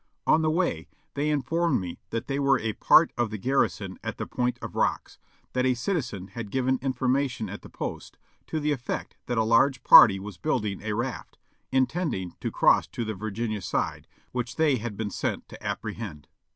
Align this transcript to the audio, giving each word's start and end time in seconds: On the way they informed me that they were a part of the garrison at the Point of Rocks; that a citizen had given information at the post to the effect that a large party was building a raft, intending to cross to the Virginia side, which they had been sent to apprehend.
On 0.25 0.41
the 0.41 0.49
way 0.49 0.87
they 1.13 1.29
informed 1.29 1.79
me 1.79 1.99
that 2.09 2.25
they 2.25 2.39
were 2.39 2.57
a 2.59 2.73
part 2.73 3.13
of 3.19 3.29
the 3.29 3.37
garrison 3.37 3.99
at 4.03 4.17
the 4.17 4.25
Point 4.25 4.57
of 4.59 4.75
Rocks; 4.75 5.19
that 5.53 5.63
a 5.63 5.75
citizen 5.75 6.29
had 6.29 6.49
given 6.49 6.79
information 6.81 7.47
at 7.49 7.61
the 7.61 7.69
post 7.69 8.17
to 8.47 8.59
the 8.59 8.71
effect 8.71 9.15
that 9.27 9.37
a 9.37 9.43
large 9.43 9.83
party 9.83 10.19
was 10.19 10.39
building 10.39 10.81
a 10.81 10.93
raft, 10.93 11.37
intending 11.71 12.33
to 12.41 12.49
cross 12.49 12.87
to 12.87 13.05
the 13.05 13.13
Virginia 13.13 13.61
side, 13.61 14.07
which 14.31 14.55
they 14.55 14.77
had 14.77 14.97
been 14.97 15.11
sent 15.11 15.47
to 15.49 15.63
apprehend. 15.63 16.27